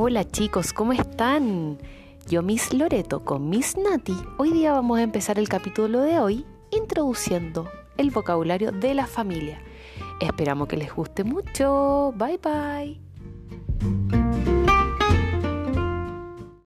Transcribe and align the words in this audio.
Hola 0.00 0.22
chicos, 0.22 0.72
¿cómo 0.72 0.92
están? 0.92 1.76
Yo, 2.28 2.40
Miss 2.40 2.72
Loreto, 2.72 3.24
con 3.24 3.50
Miss 3.50 3.76
Nati, 3.76 4.14
hoy 4.36 4.52
día 4.52 4.70
vamos 4.70 5.00
a 5.00 5.02
empezar 5.02 5.40
el 5.40 5.48
capítulo 5.48 6.02
de 6.02 6.20
hoy 6.20 6.46
introduciendo 6.70 7.68
el 7.96 8.12
vocabulario 8.12 8.70
de 8.70 8.94
la 8.94 9.08
familia. 9.08 9.60
Esperamos 10.20 10.68
que 10.68 10.76
les 10.76 10.94
guste 10.94 11.24
mucho. 11.24 12.14
Bye 12.16 12.38
bye. 12.38 13.07